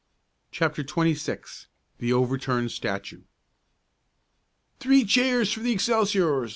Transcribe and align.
CHAPTER 0.49 0.83
XXVI 0.83 1.67
THE 1.99 2.11
OVERTURNED 2.11 2.71
STATUE 2.71 3.25
"Three 4.79 5.05
cheers 5.05 5.53
for 5.53 5.59
the 5.59 5.73
Excelsiors!" 5.73 6.49